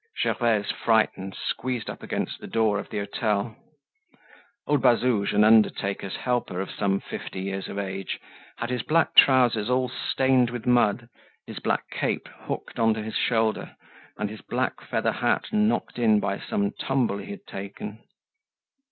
Gervaise, 0.17 0.71
frightened, 0.71 1.35
squeezed 1.35 1.87
up 1.87 2.01
against 2.01 2.39
the 2.39 2.47
door 2.47 2.79
of 2.79 2.89
the 2.89 2.97
hotel. 2.97 3.55
Old 4.65 4.81
Bazouge, 4.81 5.31
an 5.31 5.43
undertaker's 5.43 6.15
helper 6.15 6.59
of 6.59 6.71
some 6.71 6.99
fifty 6.99 7.41
years 7.41 7.67
of 7.67 7.77
age, 7.77 8.19
had 8.57 8.71
his 8.71 8.81
black 8.81 9.13
trousers 9.15 9.69
all 9.69 9.89
stained 9.89 10.49
with 10.49 10.65
mud, 10.65 11.07
his 11.45 11.59
black 11.59 11.87
cape 11.91 12.27
hooked 12.27 12.79
on 12.79 12.95
to 12.95 13.03
his 13.03 13.15
shoulder, 13.15 13.75
and 14.17 14.31
his 14.31 14.41
black 14.41 14.81
feather 14.81 15.11
hat 15.11 15.53
knocked 15.53 15.99
in 15.99 16.19
by 16.19 16.39
some 16.39 16.71
tumble 16.71 17.19
he 17.19 17.29
had 17.29 17.45
taken. 17.45 17.99